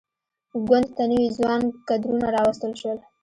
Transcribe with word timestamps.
ګوند 0.67 0.87
ته 0.95 1.03
نوي 1.11 1.27
ځوان 1.37 1.61
کدرونه 1.87 2.27
راوستل 2.35 2.71
شول. 2.81 2.97